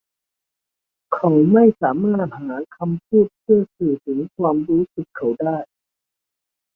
[1.13, 5.57] เขาไม่สามารถหาคำพูดเพื่อสื่อถึงความรู้สึกเขาได้